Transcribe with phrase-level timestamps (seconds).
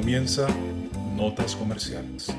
[0.00, 0.48] comienza
[1.14, 2.34] Notas Comerciales.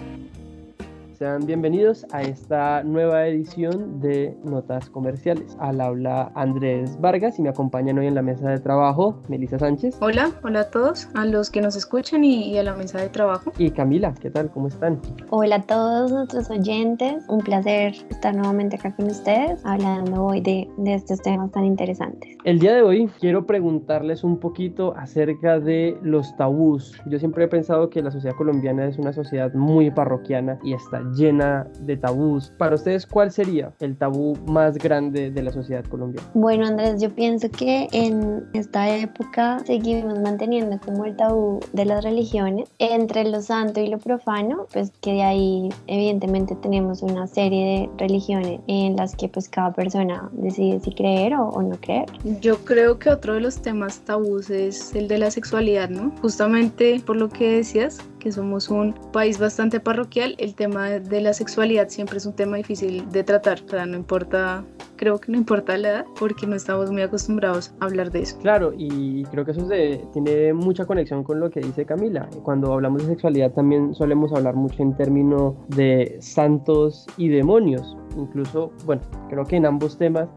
[1.21, 5.55] Sean bienvenidos a esta nueva edición de Notas Comerciales.
[5.59, 9.97] Al habla Andrés Vargas y me acompañan hoy en la mesa de trabajo Melissa Sánchez.
[10.01, 13.51] Hola, hola a todos, a los que nos escuchan y, a la mesa de trabajo.
[13.59, 14.49] Y Camila, ¿qué tal?
[14.49, 14.99] ¿Cómo están?
[15.29, 20.67] Hola a todos nuestros oyentes, un placer estar nuevamente acá con ustedes hablando hoy de,
[20.77, 22.35] de estos temas tan interesantes.
[22.45, 26.99] El día de hoy quiero preguntarles un poquito acerca de los tabús.
[27.05, 31.10] Yo siempre he pensado que la sociedad colombiana es una sociedad muy parroquiana y está
[31.15, 32.51] llena de tabús.
[32.57, 36.27] Para ustedes, ¿cuál sería el tabú más grande de la sociedad colombiana?
[36.33, 42.03] Bueno, Andrés, yo pienso que en esta época seguimos manteniendo como el tabú de las
[42.03, 47.65] religiones entre lo santo y lo profano, pues que de ahí evidentemente tenemos una serie
[47.65, 52.05] de religiones en las que pues cada persona decide si creer o, o no creer.
[52.39, 56.11] Yo creo que otro de los temas tabús es el de la sexualidad, ¿no?
[56.21, 61.33] Justamente por lo que decías, que somos un país bastante parroquial, el tema de la
[61.33, 64.63] sexualidad siempre es un tema difícil de tratar, o sea, no importa,
[64.95, 68.37] creo que no importa la edad, porque no estamos muy acostumbrados a hablar de eso.
[68.39, 69.67] Claro, y creo que eso
[70.13, 72.29] tiene mucha conexión con lo que dice Camila.
[72.43, 77.97] Cuando hablamos de sexualidad también solemos hablar mucho en términos de santos y demonios.
[78.15, 80.29] Incluso, bueno, creo que en ambos temas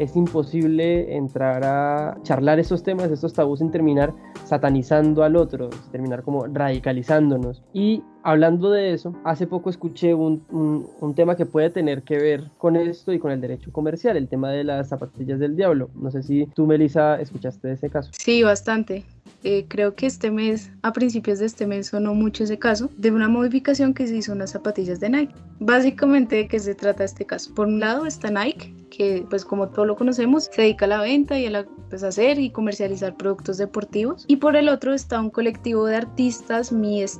[0.00, 6.22] es imposible entrar a charlar estos temas, estos tabús sin terminar satanizando al otro, terminar
[6.22, 7.62] como radicalizándonos.
[7.74, 12.44] Y hablando de eso, hace poco escuché un, un, tema que puede tener que ver
[12.56, 15.90] con esto y con el derecho comercial, el tema de las zapatillas del diablo.
[15.94, 18.10] No sé si tú, Melissa, escuchaste ese caso.
[18.18, 19.04] Sí, bastante.
[19.44, 23.10] Eh, creo que este mes, a principios de este mes, sonó mucho ese caso de
[23.10, 25.34] una modificación que se hizo en las zapatillas de Nike.
[25.58, 27.54] Básicamente, ¿de qué se trata este caso?
[27.54, 31.00] Por un lado está Nike, que pues como todos lo conocemos, se dedica a la
[31.00, 34.26] venta y a la, pues, hacer y comercializar productos deportivos.
[34.28, 36.70] Y por el otro está un colectivo de artistas,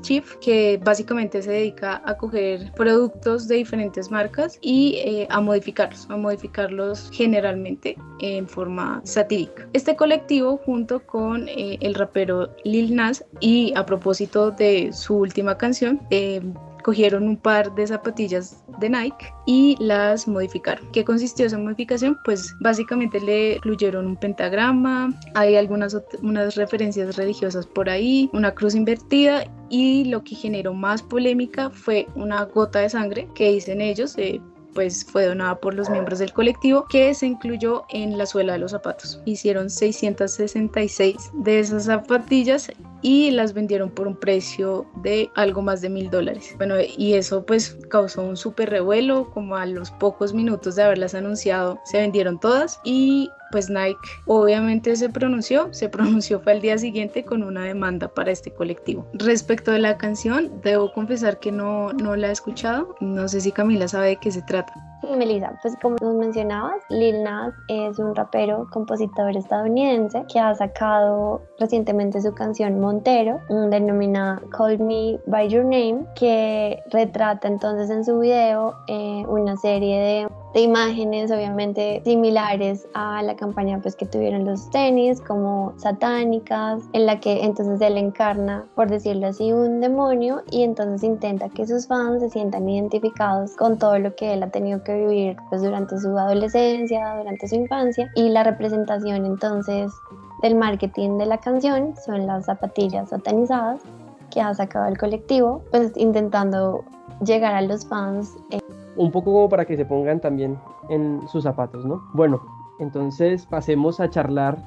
[0.02, 6.06] Chief, que básicamente se dedica a coger productos de diferentes marcas y eh, a modificarlos,
[6.10, 9.66] a modificarlos generalmente en forma satírica.
[9.72, 15.56] Este colectivo junto con eh, el rapero Lil Nas y a propósito de su última
[15.56, 16.42] canción, eh,
[16.82, 20.86] cogieron un par de zapatillas de Nike y las modificaron.
[20.92, 22.18] ¿Qué consistió esa modificación?
[22.24, 28.74] Pues básicamente le incluyeron un pentagrama, hay algunas unas referencias religiosas por ahí, una cruz
[28.74, 34.16] invertida y lo que generó más polémica fue una gota de sangre que dicen ellos,
[34.18, 34.40] eh,
[34.74, 38.58] pues fue donada por los miembros del colectivo que se incluyó en la suela de
[38.60, 39.20] los zapatos.
[39.24, 42.70] Hicieron 666 de esas zapatillas
[43.02, 46.54] y las vendieron por un precio de algo más de mil dólares.
[46.56, 51.14] Bueno, y eso pues causó un súper revuelo, como a los pocos minutos de haberlas
[51.14, 56.78] anunciado se vendieron todas y pues Nike obviamente se pronunció, se pronunció fue al día
[56.78, 59.06] siguiente con una demanda para este colectivo.
[59.14, 63.52] Respecto de la canción, debo confesar que no, no la he escuchado, no sé si
[63.52, 64.72] Camila sabe de qué se trata.
[65.16, 71.42] Melissa, pues como nos mencionabas, Lil Nas es un rapero, compositor estadounidense que ha sacado
[71.58, 78.18] recientemente su canción Montero, denominada Call Me By Your Name, que retrata entonces en su
[78.18, 84.44] video eh, una serie de de imágenes obviamente similares a la campaña pues que tuvieron
[84.44, 90.42] los tenis como satánicas en la que entonces él encarna por decirlo así un demonio
[90.50, 94.50] y entonces intenta que sus fans se sientan identificados con todo lo que él ha
[94.50, 99.92] tenido que vivir pues durante su adolescencia, durante su infancia y la representación entonces
[100.42, 103.80] del marketing de la canción son las zapatillas satanizadas
[104.30, 106.84] que ha sacado el colectivo pues intentando
[107.24, 108.34] llegar a los fans
[109.00, 110.58] un poco como para que se pongan también
[110.90, 112.02] en sus zapatos, ¿no?
[112.12, 112.42] Bueno,
[112.80, 114.58] entonces pasemos a charlar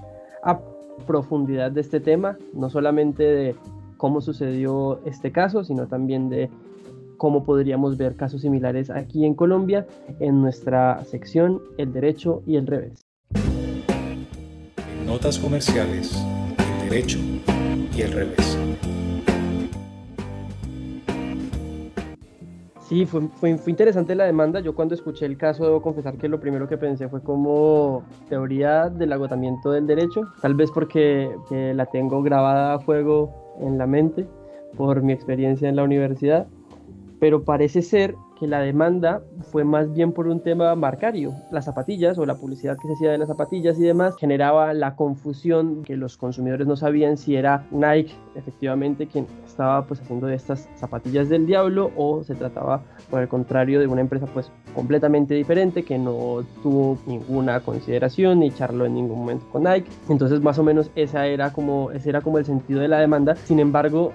[0.42, 0.60] a
[1.06, 3.56] profundidad de este tema, no solamente de
[3.98, 6.50] cómo sucedió este caso, sino también de
[7.18, 9.86] cómo podríamos ver casos similares aquí en Colombia
[10.20, 13.06] en nuestra sección El Derecho y el Revés.
[15.06, 16.12] Notas comerciales,
[16.58, 17.20] el Derecho
[17.96, 18.53] y el Revés.
[22.94, 24.60] Sí, fue, fue, interesante la demanda.
[24.60, 28.88] Yo cuando escuché el caso debo confesar que lo primero que pensé fue como teoría
[28.88, 34.28] del agotamiento del derecho, tal vez porque la tengo grabada a fuego en la mente
[34.78, 36.46] por mi experiencia en la universidad,
[37.20, 39.22] pero parece ser que la demanda
[39.52, 41.34] fue más bien por un tema marcario.
[41.52, 44.96] Las zapatillas o la publicidad que se hacía de las zapatillas y demás generaba la
[44.96, 50.36] confusión que los consumidores no sabían si era Nike efectivamente quien estaba pues haciendo de
[50.36, 55.36] estas zapatillas del diablo o se trataba por el contrario de una empresa pues completamente
[55.36, 59.90] diferente que no tuvo ninguna consideración ni charló en ningún momento con Nike.
[60.10, 63.36] Entonces más o menos esa era como ese era como el sentido de la demanda.
[63.36, 64.12] Sin embargo,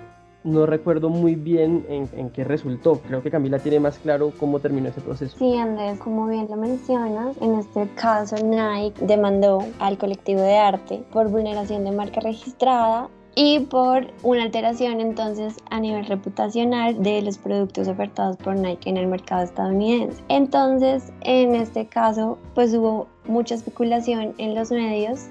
[0.53, 3.01] no recuerdo muy bien en, en, qué resultó.
[3.01, 5.37] Creo que Camila tiene más claro cómo terminó ese proceso.
[5.39, 11.03] Sí, Andrés, como bien lo mencionas, en este caso Nike demandó al colectivo de arte
[11.13, 13.09] por vulneración de marca registrada
[13.41, 18.97] y por una alteración entonces a nivel reputacional de los productos ofertados por Nike en
[18.97, 20.23] el mercado estadounidense.
[20.29, 25.29] Entonces, en este caso, pues hubo mucha especulación en los medios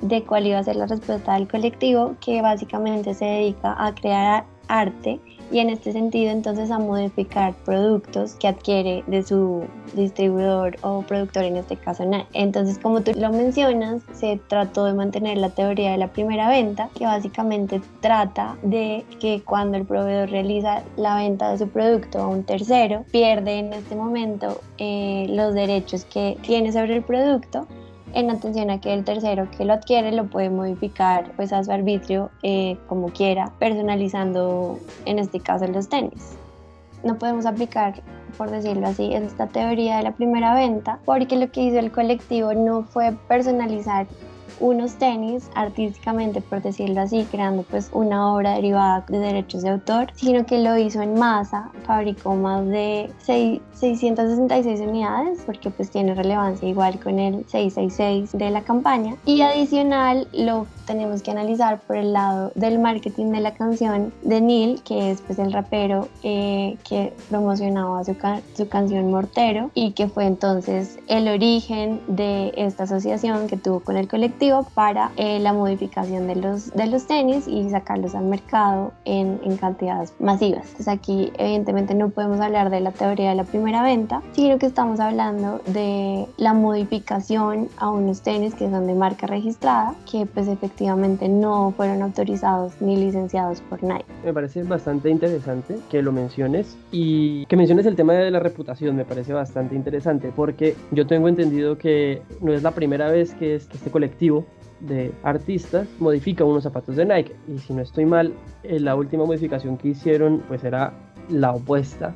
[0.00, 4.44] de cuál iba a ser la respuesta del colectivo que básicamente se dedica a crear
[4.68, 5.20] arte
[5.50, 9.64] y en este sentido entonces a modificar productos que adquiere de su
[9.94, 12.26] distribuidor o productor, en este caso Nike.
[12.32, 16.88] Entonces como tú lo mencionas, se trató de mantener la teoría de la primera venta,
[16.96, 22.28] que básicamente trata de que cuando el proveedor realiza la venta de su producto a
[22.28, 27.66] un tercero, pierde en este momento eh, los derechos que tiene sobre el producto
[28.14, 31.70] en atención a que el tercero que lo adquiere lo puede modificar pues a su
[31.72, 36.36] arbitrio eh, como quiera, personalizando en este caso los tenis.
[37.02, 38.02] No podemos aplicar,
[38.36, 42.52] por decirlo así, esta teoría de la primera venta, porque lo que hizo el colectivo
[42.52, 44.06] no fue personalizar
[44.60, 50.08] unos tenis artísticamente, por decirlo así, creando pues una obra derivada de derechos de autor,
[50.14, 56.68] sino que lo hizo en masa, fabricó más de 666 unidades, porque pues tiene relevancia
[56.68, 62.12] igual con el 666 de la campaña, y adicional lo tenemos que analizar por el
[62.12, 67.12] lado del marketing de la canción de Neil, que es pues el rapero eh, que
[67.28, 68.16] promocionaba su,
[68.56, 73.96] su canción Mortero y que fue entonces el origen de esta asociación que tuvo con
[73.96, 78.92] el colectivo para eh, la modificación de los, de los tenis y sacarlos al mercado
[79.04, 80.64] en, en cantidades masivas.
[80.66, 84.66] Entonces aquí evidentemente no podemos hablar de la teoría de la primera venta, sino que
[84.66, 90.48] estamos hablando de la modificación a unos tenis que son de marca registrada, que pues
[90.48, 94.04] efectivamente no fueron autorizados ni licenciados por Nike.
[94.24, 98.96] Me parece bastante interesante que lo menciones y que menciones el tema de la reputación,
[98.96, 103.54] me parece bastante interesante porque yo tengo entendido que no es la primera vez que,
[103.54, 104.39] este colectivo
[104.80, 109.24] de artistas modifica unos zapatos de Nike y si no estoy mal, eh, la última
[109.24, 110.92] modificación que hicieron pues era
[111.28, 112.14] la opuesta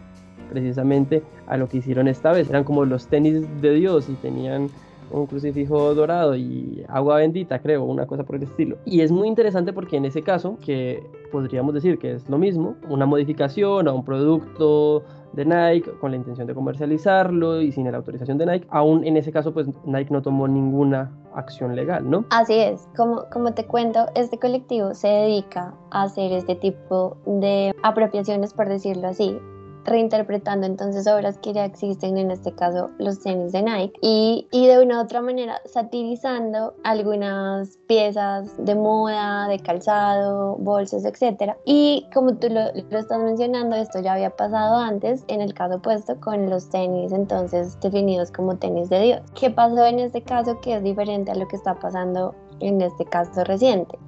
[0.51, 2.49] precisamente a lo que hicieron esta vez.
[2.49, 4.71] Eran como los tenis de Dios y tenían
[5.11, 8.77] un crucifijo dorado y agua bendita, creo, una cosa por el estilo.
[8.85, 12.77] Y es muy interesante porque en ese caso, que podríamos decir que es lo mismo,
[12.89, 15.03] una modificación a un producto
[15.33, 19.17] de Nike con la intención de comercializarlo y sin la autorización de Nike, aún en
[19.17, 22.25] ese caso pues Nike no tomó ninguna acción legal, ¿no?
[22.31, 27.75] Así es, como, como te cuento, este colectivo se dedica a hacer este tipo de
[27.83, 29.37] apropiaciones, por decirlo así,
[29.85, 34.67] reinterpretando entonces obras que ya existen, en este caso los tenis de Nike, y, y
[34.67, 41.55] de una u otra manera satirizando algunas piezas de moda, de calzado, bolsos, etc.
[41.65, 45.77] Y como tú lo, lo estás mencionando, esto ya había pasado antes, en el caso
[45.77, 49.21] opuesto con los tenis entonces definidos como tenis de Dios.
[49.39, 53.05] ¿Qué pasó en este caso que es diferente a lo que está pasando en este
[53.05, 53.99] caso reciente?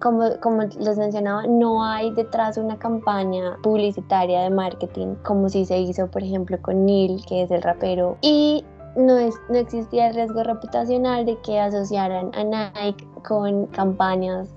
[0.00, 5.78] Como, como les mencionaba, no hay detrás una campaña publicitaria de marketing como si se
[5.78, 8.16] hizo, por ejemplo, con Neil, que es el rapero.
[8.22, 8.64] Y
[8.96, 14.48] no, es, no existía el riesgo reputacional de que asociaran a Nike con campañas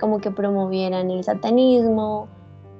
[0.00, 2.28] como que promovieran el satanismo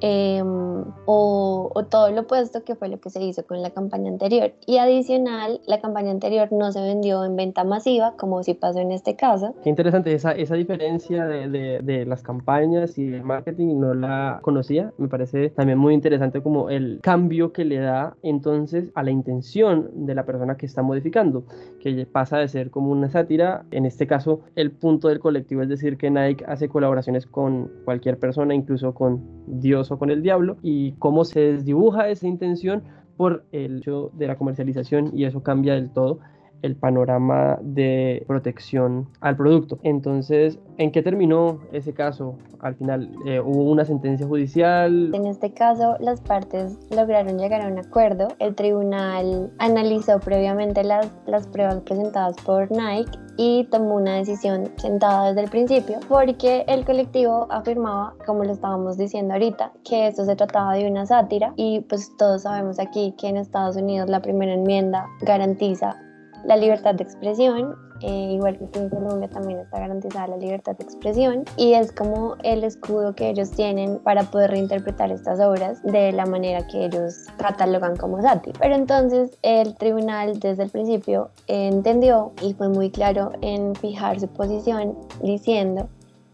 [0.05, 4.53] Em, o, todo lo opuesto que fue lo que se hizo con la campaña anterior.
[4.67, 8.91] Y adicional, la campaña anterior no se vendió en venta masiva, como si pasó en
[8.91, 9.55] este caso.
[9.63, 14.41] Qué interesante esa, esa diferencia de, de, de las campañas y el marketing, no la
[14.43, 14.93] conocía.
[14.99, 19.89] Me parece también muy interesante como el cambio que le da entonces a la intención
[19.95, 21.45] de la persona que está modificando,
[21.81, 25.69] que pasa de ser como una sátira, en este caso el punto del colectivo es
[25.69, 30.93] decir que Nike hace colaboraciones con cualquier persona, incluso con Dios con el diablo y
[30.93, 32.83] cómo se desdibuja esa intención
[33.17, 36.19] por el hecho de la comercialización y eso cambia del todo
[36.63, 39.79] el panorama de protección al producto.
[39.83, 42.37] Entonces, ¿en qué terminó ese caso?
[42.61, 45.11] Al final, eh, ¿hubo una sentencia judicial?
[45.15, 48.29] En este caso, las partes lograron llegar a un acuerdo.
[48.39, 55.29] El tribunal analizó previamente las, las pruebas presentadas por Nike y tomó una decisión sentada
[55.29, 60.37] desde el principio porque el colectivo afirmaba, como lo estábamos diciendo ahorita, que esto se
[60.37, 64.53] trataba de una sátira y pues todos sabemos aquí que en Estados Unidos la primera
[64.53, 65.97] enmienda garantiza
[66.45, 70.85] la libertad de expresión, eh, igual que en Colombia también está garantizada la libertad de
[70.85, 76.11] expresión y es como el escudo que ellos tienen para poder reinterpretar estas obras de
[76.11, 78.59] la manera que ellos catalogan como sátira.
[78.61, 84.27] Pero entonces el tribunal desde el principio entendió y fue muy claro en fijar su
[84.27, 85.89] posición diciendo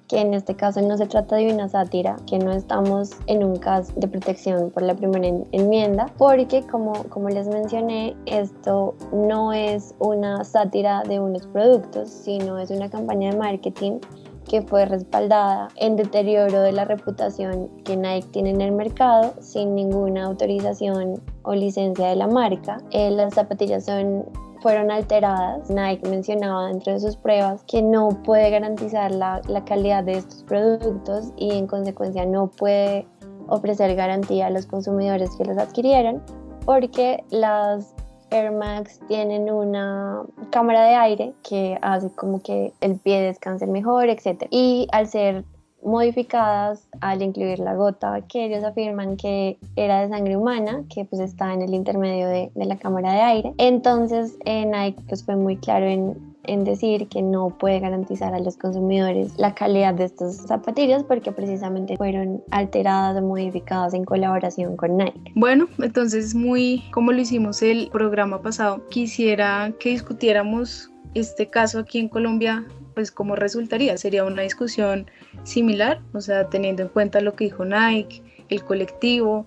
[0.09, 3.57] que en este caso no se trata de una sátira, que no estamos en un
[3.57, 9.95] caso de protección por la primera enmienda, porque como, como les mencioné, esto no es
[9.99, 14.01] una sátira de unos productos, sino es una campaña de marketing
[14.49, 19.75] que fue respaldada en deterioro de la reputación que Nike tiene en el mercado sin
[19.75, 22.79] ninguna autorización o licencia de la marca.
[22.91, 24.25] Eh, las zapatillas son
[24.69, 25.71] fueron alteradas.
[25.71, 30.43] Nike mencionaba dentro de sus pruebas que no puede garantizar la, la calidad de estos
[30.43, 33.07] productos y en consecuencia no puede
[33.47, 36.23] ofrecer garantía a los consumidores que los adquirieron
[36.67, 37.95] porque las
[38.31, 44.11] Air Max tienen una cámara de aire que hace como que el pie descanse mejor,
[44.11, 44.49] etc.
[44.51, 45.47] Y al ser
[45.83, 51.21] modificadas al incluir la gota que ellos afirman que era de sangre humana, que pues
[51.21, 53.55] está en el intermedio de, de la cámara de aire.
[53.59, 58.57] Entonces Nike pues fue muy claro en en decir que no puede garantizar a los
[58.57, 64.97] consumidores la calidad de estos zapatillas porque precisamente fueron alteradas o modificadas en colaboración con
[64.97, 65.33] Nike.
[65.35, 71.99] Bueno, entonces muy como lo hicimos el programa pasado, quisiera que discutiéramos este caso aquí
[71.99, 72.65] en Colombia
[72.99, 73.97] pues cómo resultaría.
[73.97, 75.09] Sería una discusión
[75.45, 79.47] similar, o sea, teniendo en cuenta lo que dijo Nike, el colectivo,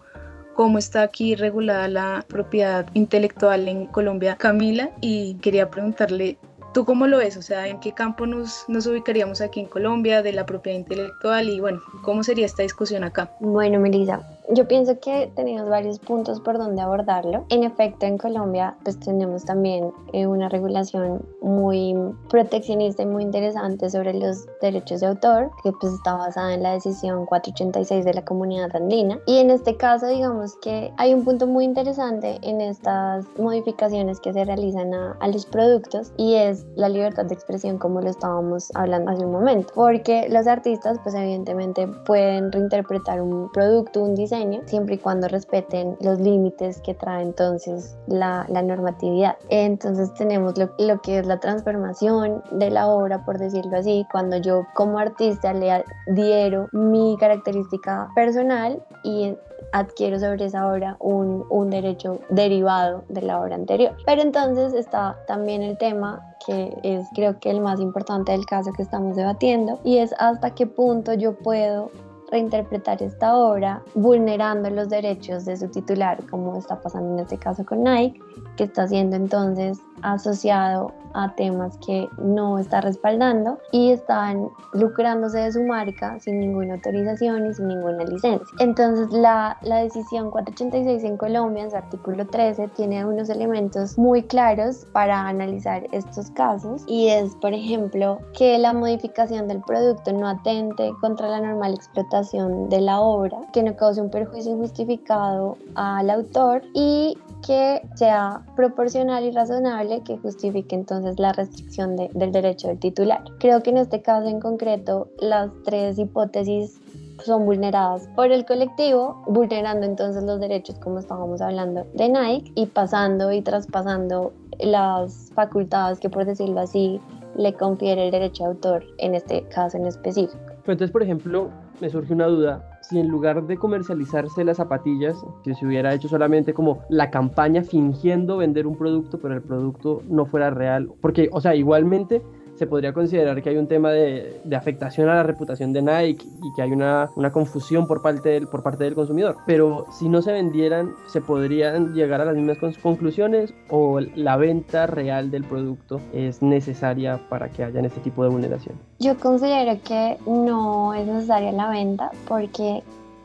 [0.55, 4.38] cómo está aquí regulada la propiedad intelectual en Colombia.
[4.38, 6.38] Camila, y quería preguntarle
[6.74, 7.36] ¿Tú cómo lo ves?
[7.36, 11.50] O sea, ¿en qué campo nos, nos ubicaríamos aquí en Colombia de la propiedad intelectual?
[11.50, 13.29] Y bueno, ¿cómo sería esta discusión acá?
[13.41, 14.22] Bueno, Melissa,
[14.53, 17.46] yo pienso que tenemos varios puntos por donde abordarlo.
[17.50, 21.96] En efecto, en Colombia pues tenemos también eh, una regulación muy
[22.29, 26.74] proteccionista y muy interesante sobre los derechos de autor, que pues está basada en la
[26.74, 29.20] decisión 486 de la comunidad andina.
[29.25, 34.34] Y en este caso, digamos que hay un punto muy interesante en estas modificaciones que
[34.34, 38.72] se realizan a, a los productos y es la libertad de expresión como lo estábamos
[38.75, 39.72] hablando hace un momento.
[39.74, 45.98] Porque los artistas pues evidentemente pueden reinterpretar un producto, un diseño, siempre y cuando respeten
[46.01, 49.38] los límites que trae entonces la, la normatividad.
[49.50, 54.38] Entonces tenemos lo, lo, que es la transformación de la obra, por decirlo así, cuando
[54.38, 59.36] yo como artista le adhiero mi característica personal y
[59.71, 63.95] adquiero sobre esa obra un, un derecho derivado de la obra anterior.
[64.05, 68.71] Pero entonces está también el tema que es creo que el más importante del caso
[68.74, 71.91] que estamos debatiendo y es hasta qué punto yo puedo
[72.31, 77.65] reinterpretar esta obra vulnerando los derechos de su titular, como está pasando en este caso
[77.65, 78.19] con Nike,
[78.55, 85.51] que está siendo entonces asociado a temas que no está respaldando y están lucrándose de
[85.51, 88.47] su marca sin ninguna autorización y sin ninguna licencia.
[88.59, 94.23] Entonces la, la decisión 486 en Colombia, en su artículo 13, tiene unos elementos muy
[94.23, 100.29] claros para analizar estos casos y es, por ejemplo, que la modificación del producto no
[100.29, 102.20] atente contra la normal explotación
[102.69, 109.23] de la obra, que no cause un perjuicio injustificado al autor y que sea proporcional
[109.25, 113.23] y razonable que justifique entonces la restricción del derecho del titular.
[113.39, 116.79] Creo que en este caso en concreto las tres hipótesis
[117.23, 122.65] son vulneradas por el colectivo, vulnerando entonces los derechos como estábamos hablando de Nike y
[122.67, 126.99] pasando y traspasando las facultades que por decirlo así
[127.35, 130.37] le confiere el derecho de autor en este caso en específico.
[130.57, 131.49] Entonces, por ejemplo,
[131.81, 136.07] me surge una duda si en lugar de comercializarse las zapatillas, si se hubiera hecho
[136.07, 141.29] solamente como la campaña fingiendo vender un producto, pero el producto no fuera real, porque,
[141.31, 142.21] o sea, igualmente
[142.61, 146.53] se podría considerar que hay un tema de, afectación a la reputación de Nike y
[146.55, 149.37] que hay una, una confusión por parte, del, por parte del consumidor.
[149.47, 154.85] Pero si no se vendieran, ¿se podrían llegar a las mismas conclusiones o la venta
[154.85, 158.75] real del producto es necesaria para que haya este tipo de vulneración?
[158.99, 162.83] Yo considero que no es necesaria la venta porque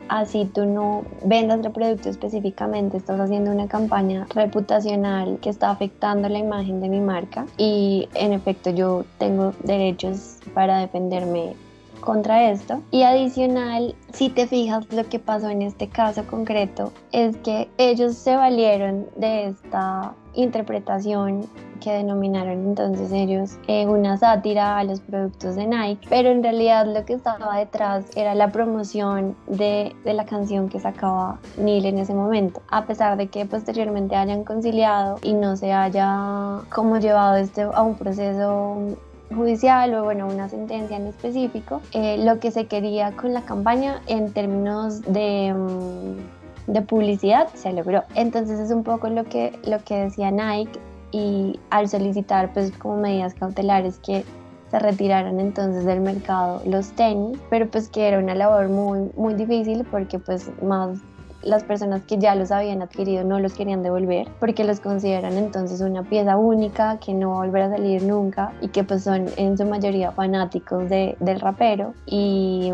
[0.08, 6.28] así tú no vendas el producto específicamente, estás haciendo una campaña reputacional que está afectando
[6.28, 11.54] la imagen de mi marca y en efecto yo tengo derechos para defenderme
[12.00, 12.82] contra esto.
[12.90, 18.14] Y adicional, si te fijas, lo que pasó en este caso concreto es que ellos
[18.14, 21.46] se valieron de esta interpretación
[21.80, 26.86] que denominaron entonces ellos eh, una sátira a los productos de Nike, pero en realidad
[26.86, 31.98] lo que estaba detrás era la promoción de, de la canción que sacaba Neil en
[31.98, 37.36] ese momento, a pesar de que posteriormente hayan conciliado y no se haya como llevado
[37.36, 38.96] este a un proceso
[39.34, 44.00] judicial o bueno una sentencia en específico eh, lo que se quería con la campaña
[44.06, 46.35] en términos de mm,
[46.66, 48.04] de publicidad se logró.
[48.14, 50.78] Entonces es un poco lo que lo que decía Nike
[51.12, 54.24] y al solicitar pues como medidas cautelares que
[54.70, 59.34] se retiraran entonces del mercado los tenis, pero pues que era una labor muy, muy
[59.34, 60.98] difícil porque pues más
[61.46, 65.80] las personas que ya los habían adquirido no los querían devolver porque los consideran entonces
[65.80, 69.26] una pieza única que no va a volver a salir nunca y que pues son
[69.36, 72.72] en su mayoría fanáticos de, del rapero y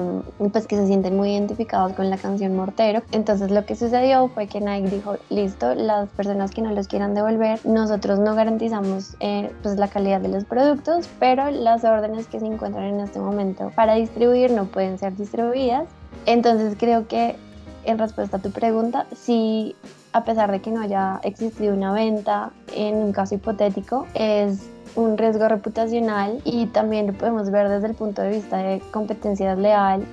[0.52, 3.02] pues que se sienten muy identificados con la canción Mortero.
[3.12, 7.14] Entonces lo que sucedió fue que Nike dijo, listo, las personas que no los quieran
[7.14, 12.41] devolver, nosotros no garantizamos eh, pues la calidad de los productos, pero las órdenes que
[12.41, 15.85] se encuentran en este momento para distribuir no pueden ser distribuidas.
[16.26, 17.37] Entonces creo que
[17.85, 19.75] en respuesta a tu pregunta, si
[20.12, 25.17] a pesar de que no haya existido una venta en un caso hipotético, es un
[25.17, 30.05] riesgo reputacional y también lo podemos ver desde el punto de vista de competencia leal,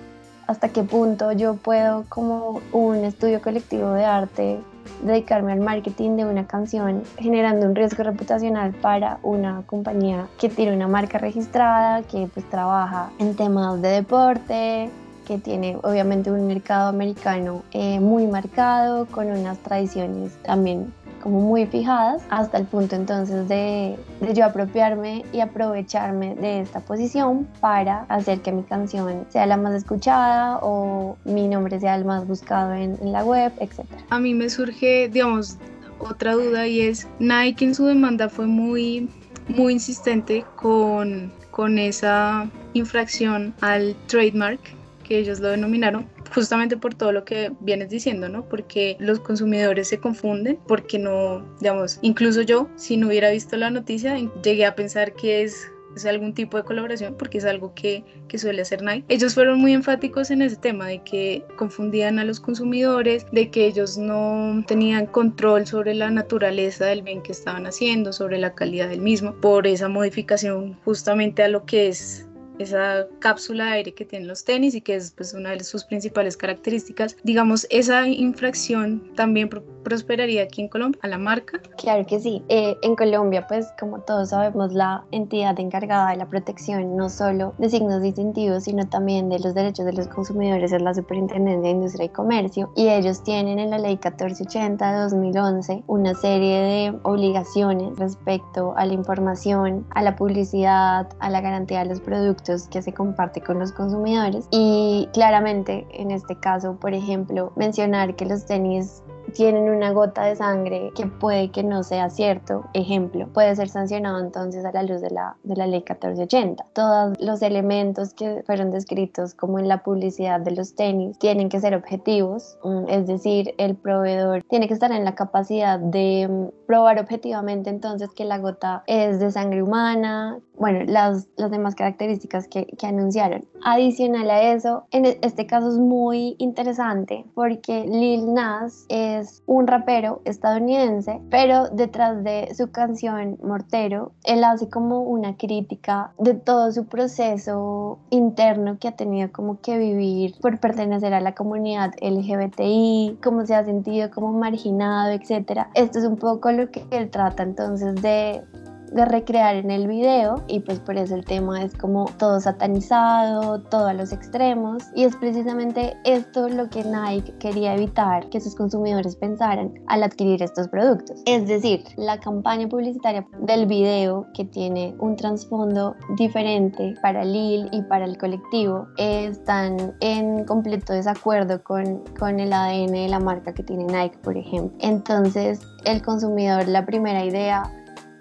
[0.48, 4.60] hasta qué punto yo puedo como un estudio colectivo de arte
[5.04, 10.76] dedicarme al marketing de una canción generando un riesgo reputacional para una compañía que tiene
[10.76, 14.90] una marca registrada, que pues trabaja en temas de deporte,
[15.30, 21.68] que tiene obviamente un mercado americano eh, muy marcado, con unas tradiciones también como muy
[21.68, 28.06] fijadas, hasta el punto entonces de, de, yo apropiarme y aprovecharme de esta posición para
[28.10, 32.74] hacer que mi canción sea la más escuchada o mi nombre sea el más buscado
[32.74, 33.82] en, en la web, etc.
[34.10, 35.58] A mí me surge, digamos,
[36.00, 39.08] otra duda y es, Nike en su demanda fue muy,
[39.48, 44.79] muy insistente con, con esa infracción al trademark
[45.10, 48.48] que ellos lo denominaron justamente por todo lo que vienes diciendo, ¿no?
[48.48, 53.72] Porque los consumidores se confunden, porque no, digamos, incluso yo, si no hubiera visto la
[53.72, 58.04] noticia, llegué a pensar que es es algún tipo de colaboración porque es algo que,
[58.28, 59.06] que, suele hacer Nike.
[59.10, 63.66] Ellos fueron muy enfáticos en ese tema de que confundían a los consumidores, de que
[63.66, 68.90] ellos no tenían control sobre la naturaleza del bien que estaban haciendo, sobre la calidad
[68.90, 72.29] del mismo, por esa modificación justamente a lo que es
[72.60, 75.84] esa cápsula de aire que tienen los tenis y que es pues, una de sus
[75.86, 77.18] principales características.
[77.24, 79.50] Digamos, esa infracción también
[79.84, 81.60] prosperaría aquí en Colombia a la marca.
[81.78, 82.44] Claro que sí.
[82.50, 87.54] Eh, en Colombia, pues como todos sabemos, la entidad encargada de la protección no solo
[87.58, 91.70] de signos distintivos, sino también de los derechos de los consumidores es la Superintendencia de
[91.70, 97.00] Industria y Comercio y ellos tienen en la ley 1480 de 2011 una serie de
[97.04, 102.82] obligaciones respecto a la información, a la publicidad, a la garantía de los productos que
[102.82, 108.46] se comparte con los consumidores y claramente en este caso, por ejemplo, mencionar que los
[108.46, 113.70] tenis tienen una gota de sangre que puede que no sea cierto, ejemplo, puede ser
[113.70, 116.66] sancionado entonces a la luz de la, de la ley 1480.
[116.74, 121.60] Todos los elementos que fueron descritos como en la publicidad de los tenis tienen que
[121.60, 126.66] ser objetivos, mm, es decir, el proveedor tiene que estar en la capacidad de mm,
[126.68, 132.48] probar objetivamente entonces que la gota es de sangre humana, bueno, las, las demás características
[132.48, 133.46] que, que anunciaron.
[133.64, 139.68] Adicional a eso, en e, este caso es muy interesante porque Lil Nas es un
[139.68, 146.72] rapero estadounidense, pero detrás de su canción Mortero, él hace como una crítica de todo
[146.72, 153.20] su proceso interno que ha tenido como que vivir por pertenecer a la comunidad LGBTI,
[153.24, 155.68] cómo se ha sentido como marginado, etc.
[155.74, 158.44] Esto es un poco lo que él trata entonces de
[158.92, 163.62] de recrear en el video y pues por eso el tema es como todo satanizado,
[163.62, 168.56] todo a los extremos y es precisamente esto lo que Nike quería evitar que sus
[168.56, 171.22] consumidores pensaran al adquirir estos productos.
[171.26, 177.82] Es decir, la campaña publicitaria del video que tiene un trasfondo diferente para Lil y
[177.84, 183.64] para el colectivo están en completo desacuerdo con, con el ADN de la marca que
[183.64, 184.78] tiene Nike, por ejemplo.
[184.80, 187.64] Entonces, el consumidor, la primera idea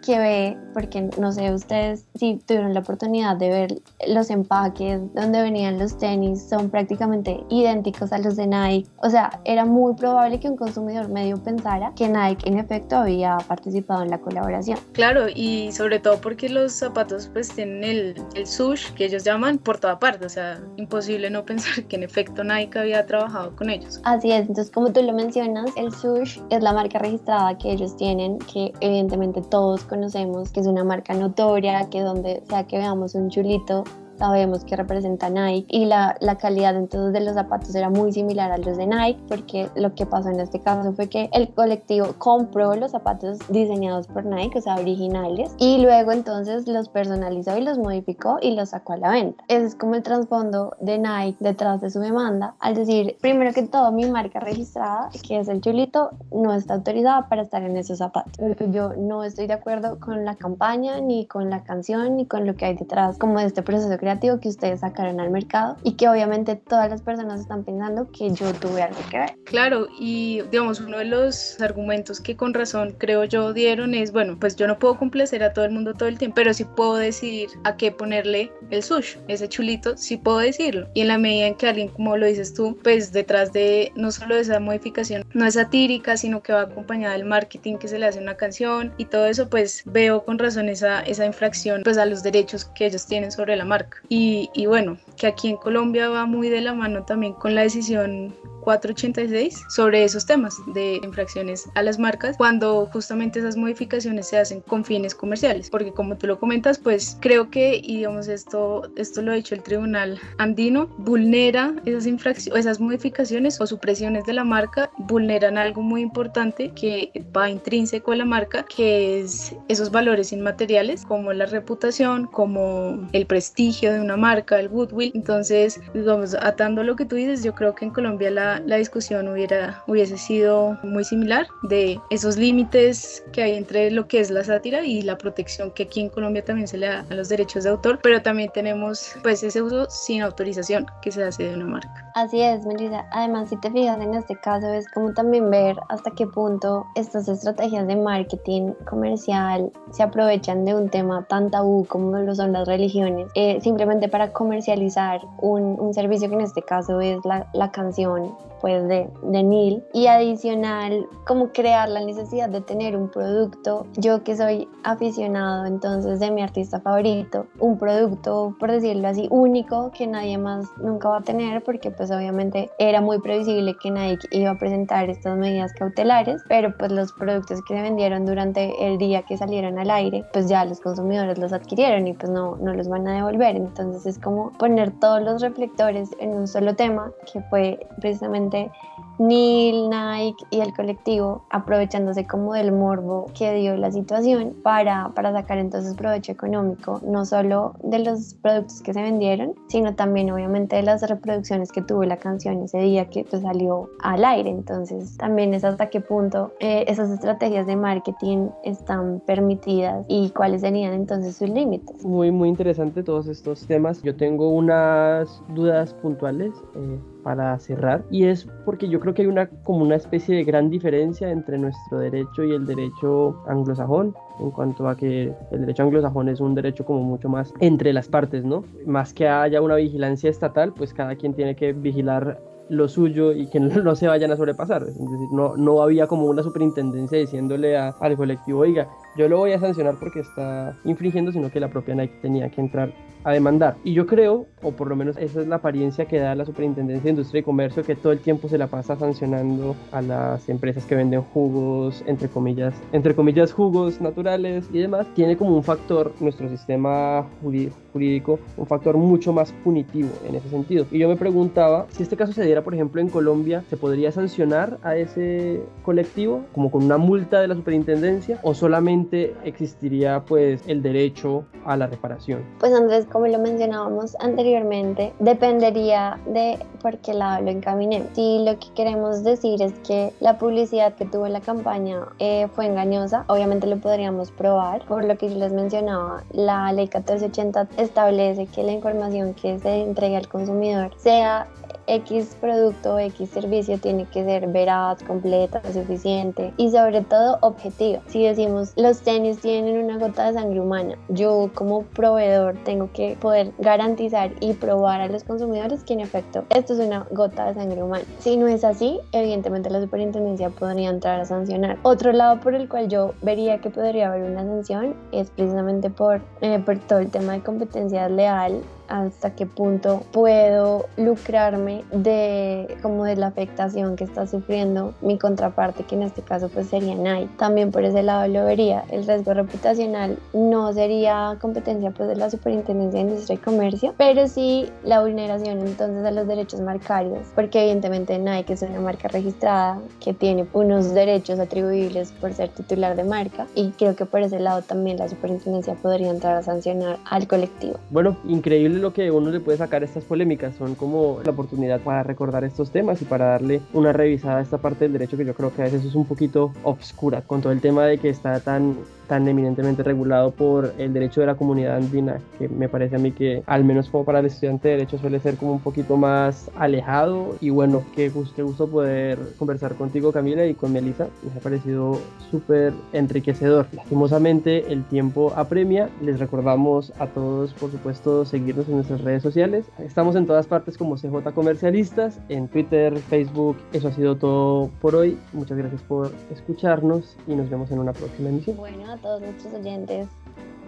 [0.08, 5.42] que ve, porque no sé ustedes si tuvieron la oportunidad de ver los empaques donde
[5.42, 8.88] venían los tenis, son prácticamente idénticos a los de Nike.
[9.02, 13.36] O sea, era muy probable que un consumidor medio pensara que Nike en efecto había
[13.36, 14.78] participado en la colaboración.
[14.92, 19.58] Claro, y sobre todo porque los zapatos pues tienen el, el sush que ellos llaman
[19.58, 23.68] por toda parte, o sea, imposible no pensar que en efecto Nike había trabajado con
[23.68, 24.00] ellos.
[24.04, 27.94] Así es, entonces como tú lo mencionas, el sush es la marca registrada que ellos
[27.94, 33.16] tienen, que evidentemente todos conocemos, que es una marca notoria, que donde sea que veamos
[33.16, 33.82] un chulito
[34.18, 38.50] sabemos que representa Nike y la, la calidad entonces de los zapatos era muy similar
[38.50, 42.14] a los de Nike porque lo que pasó en este caso fue que el colectivo
[42.18, 47.62] compró los zapatos diseñados por Nike, o sea, originales, y luego entonces los personalizó y
[47.62, 49.44] los modificó y los sacó a la venta.
[49.48, 53.62] Ese es como el trasfondo de Nike detrás de su demanda, al decir, primero que
[53.62, 57.98] todo, mi marca registrada, que es el chulito, no está autorizada para estar en esos
[57.98, 58.32] zapatos.
[58.70, 62.56] Yo no estoy de acuerdo con la campaña, ni con la canción, ni con lo
[62.56, 64.07] que hay detrás, como de este proceso creativo
[64.40, 68.52] que ustedes sacaron al mercado y que obviamente todas las personas están pensando que yo
[68.54, 69.34] tuve algo que ver.
[69.44, 74.36] Claro, y digamos, uno de los argumentos que con razón creo yo dieron es, bueno,
[74.38, 76.96] pues yo no puedo complacer a todo el mundo todo el tiempo, pero sí puedo
[76.96, 80.88] decidir a qué ponerle el sush, ese chulito, sí puedo decirlo.
[80.94, 84.10] Y en la medida en que alguien, como lo dices tú, pues detrás de no
[84.10, 87.98] solo de esa modificación, no es satírica, sino que va acompañada del marketing que se
[87.98, 91.82] le hace a una canción y todo eso, pues veo con razón esa, esa infracción
[91.84, 93.97] pues a los derechos que ellos tienen sobre la marca.
[94.08, 97.62] Y, y bueno, que aquí en Colombia va muy de la mano también con la
[97.62, 98.34] decisión
[98.68, 104.60] 486 sobre esos temas de infracciones a las marcas cuando justamente esas modificaciones se hacen
[104.60, 105.70] con fines comerciales.
[105.70, 109.54] Porque como tú lo comentas pues creo que y digamos esto esto lo ha dicho
[109.54, 115.80] el tribunal andino vulnera esas infracciones esas modificaciones o supresiones de la marca vulneran algo
[115.80, 121.46] muy importante que va intrínseco a la marca que es esos valores inmateriales como la
[121.46, 125.12] reputación como el prestigio de una marca el goodwill.
[125.14, 129.28] Entonces digamos atando lo que tú dices yo creo que en Colombia la la, discusión
[129.28, 134.44] hubiera, hubiese sido muy similar de esos límites que hay entre lo que es la
[134.44, 137.64] sátira y la protección que aquí en Colombia también se le da a los derechos
[137.64, 141.66] de autor, pero también tenemos pues ese uso sin autorización que se hace de una
[141.66, 142.10] marca.
[142.14, 143.06] Así es, Melissa.
[143.12, 147.28] Además, si te fijas en este caso, es como también ver hasta qué punto estas
[147.28, 152.66] estrategias de marketing comercial se aprovechan de un tema tan tabú como lo son las
[152.66, 157.70] religiones, eh, simplemente para comercializar un, un, servicio que en este caso es la, la
[157.70, 158.57] canción Thank you.
[158.60, 163.86] Pues de, de Neil y adicional como crear la necesidad de tener un producto.
[163.96, 169.90] Yo que soy aficionado entonces de mi artista favorito un producto por decirlo así único
[169.90, 174.28] que nadie más nunca va a tener porque pues obviamente era muy previsible que Nike
[174.30, 176.42] iba a presentar estas medidas cautelares.
[176.48, 180.48] Pero pues los productos que se vendieron durante el día que salieron al aire pues
[180.48, 183.56] ya los consumidores los adquirieron y pues no, no los van a devolver.
[183.56, 188.70] Entonces es como poner todos los reflectores en un solo tema que fue precisamente で
[189.18, 195.32] Neil, Nike y el colectivo aprovechándose como del morbo que dio la situación para, para
[195.32, 200.76] sacar entonces provecho económico, no solo de los productos que se vendieron, sino también obviamente
[200.76, 204.50] de las reproducciones que tuvo la canción ese día que pues, salió al aire.
[204.50, 210.60] Entonces también es hasta qué punto eh, esas estrategias de marketing están permitidas y cuáles
[210.60, 212.04] serían entonces sus límites.
[212.04, 214.02] Muy, muy interesante todos estos temas.
[214.02, 216.52] Yo tengo unas dudas puntuales.
[216.76, 220.44] Eh para cerrar y es porque yo creo que hay una como una especie de
[220.44, 225.82] gran diferencia entre nuestro derecho y el derecho anglosajón en cuanto a que el derecho
[225.82, 228.64] anglosajón es un derecho como mucho más entre las partes, ¿no?
[228.86, 233.46] Más que haya una vigilancia estatal, pues cada quien tiene que vigilar lo suyo y
[233.46, 234.82] que no, se vayan a sobrepasar.
[234.82, 238.88] Es decir, no, no había como una superintendencia diciéndole al colectivo, oiga,
[239.18, 242.60] yo lo voy a sancionar porque está infringiendo, sino que la propia Nike tenía que
[242.60, 242.92] entrar
[243.24, 243.76] a demandar.
[243.84, 247.04] Y yo creo, o por lo menos esa es la apariencia que da la Superintendencia
[247.04, 250.84] de Industria y Comercio, que todo el tiempo se la pasa sancionando a las empresas
[250.84, 256.12] que venden jugos, entre comillas, entre comillas jugos naturales y demás, tiene como un factor,
[256.20, 260.86] nuestro sistema jurídico, un factor mucho más punitivo en ese sentido.
[260.90, 264.12] Y yo me preguntaba, si este caso se diera, por ejemplo, en Colombia, ¿se podría
[264.12, 269.07] sancionar a ese colectivo como con una multa de la Superintendencia o solamente
[269.44, 272.44] existiría pues el derecho a la reparación?
[272.58, 278.08] Pues Andrés, como lo mencionábamos anteriormente, dependería de por qué lado lo encaminemos.
[278.14, 282.66] Si lo que queremos decir es que la publicidad que tuvo la campaña eh, fue
[282.66, 284.84] engañosa, obviamente lo podríamos probar.
[284.86, 289.82] Por lo que yo les mencionaba, la ley 1480 establece que la información que se
[289.82, 291.48] entregue al consumidor sea
[291.88, 298.00] X producto, X servicio tiene que ser veraz, completa, suficiente y sobre todo objetivo.
[298.06, 303.16] Si decimos los tenis tienen una gota de sangre humana, yo como proveedor tengo que
[303.20, 307.54] poder garantizar y probar a los consumidores que en efecto esto es una gota de
[307.54, 308.04] sangre humana.
[308.18, 311.78] Si no es así, evidentemente la superintendencia podría entrar a sancionar.
[311.82, 316.20] Otro lado por el cual yo vería que podría haber una sanción es precisamente por,
[316.40, 323.04] eh, por todo el tema de competencia leal hasta qué punto puedo lucrarme de como
[323.04, 327.30] de la afectación que está sufriendo mi contraparte, que en este caso pues sería Nike.
[327.38, 328.84] También por ese lado lo vería.
[328.90, 334.28] El riesgo reputacional no sería competencia pues de la Superintendencia de Industria y Comercio, pero
[334.28, 339.80] sí la vulneración entonces a los derechos marcarios, porque evidentemente Nike es una marca registrada
[340.00, 344.40] que tiene unos derechos atribuibles por ser titular de marca y creo que por ese
[344.40, 347.78] lado también la Superintendencia podría entrar a sancionar al colectivo.
[347.90, 351.80] Bueno, increíble lo que uno le puede sacar a estas polémicas, son como la oportunidad
[351.80, 355.24] para recordar estos temas y para darle una revisada a esta parte del derecho que
[355.24, 358.08] yo creo que a veces es un poquito obscura con todo el tema de que
[358.08, 358.76] está tan
[359.08, 363.10] tan eminentemente regulado por el derecho de la comunidad andina, que me parece a mí
[363.12, 366.50] que al menos como para el estudiante de derecho suele ser como un poquito más
[366.56, 367.36] alejado.
[367.40, 371.98] Y bueno, qué gusto, gusto poder conversar contigo Camila y con Melissa, me ha parecido
[372.30, 373.66] súper enriquecedor.
[373.72, 379.66] Lastimosamente el tiempo apremia, les recordamos a todos por supuesto seguirnos en nuestras redes sociales,
[379.78, 384.94] estamos en todas partes como CJ Comercialistas, en Twitter, Facebook, eso ha sido todo por
[384.94, 388.56] hoy, muchas gracias por escucharnos y nos vemos en una próxima emisión.
[388.98, 390.08] Todos nuestros oyentes.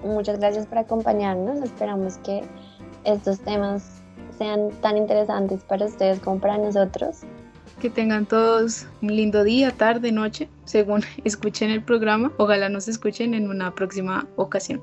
[0.03, 1.63] Muchas gracias por acompañarnos.
[1.63, 2.43] Esperamos que
[3.05, 4.03] estos temas
[4.37, 7.21] sean tan interesantes para ustedes como para nosotros.
[7.81, 12.33] Que tengan todos un lindo día, tarde, noche, según escuchen el programa.
[12.39, 14.81] Ojalá nos escuchen en una próxima ocasión.